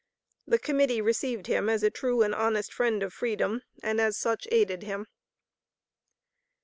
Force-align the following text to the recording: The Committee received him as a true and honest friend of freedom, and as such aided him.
The 0.47 0.57
Committee 0.57 0.99
received 0.99 1.45
him 1.45 1.69
as 1.69 1.83
a 1.83 1.91
true 1.91 2.23
and 2.23 2.33
honest 2.33 2.73
friend 2.73 3.03
of 3.03 3.13
freedom, 3.13 3.61
and 3.83 4.01
as 4.01 4.17
such 4.17 4.47
aided 4.51 4.81
him. 4.81 5.05